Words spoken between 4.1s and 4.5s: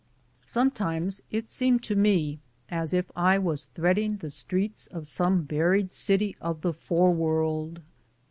the